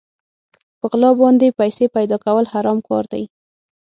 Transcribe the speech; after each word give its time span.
په 0.79 0.85
غلا 0.91 1.09
باندې 1.21 1.55
پيسې 1.59 1.85
پيدا 1.95 2.17
کول 2.25 2.45
حرام 2.53 2.79
کار 2.87 3.03
دی. 3.13 3.23